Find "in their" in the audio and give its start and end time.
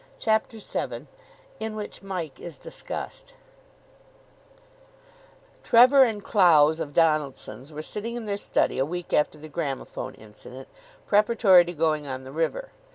8.15-8.35